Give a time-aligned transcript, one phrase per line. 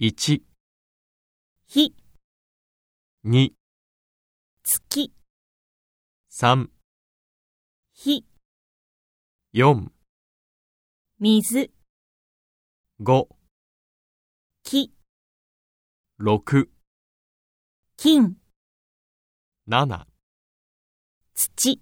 [0.00, 0.42] 1、
[1.68, 1.94] 日、
[3.24, 3.54] 2、
[4.64, 5.12] 月、
[6.28, 6.68] 3、
[7.94, 8.26] 日、
[9.54, 9.92] 4、
[11.20, 11.70] 水、
[12.98, 13.28] 5、
[14.64, 14.92] 木、
[16.18, 16.68] 6、
[17.96, 18.36] 金、
[19.68, 20.06] 7
[21.34, 21.80] 土。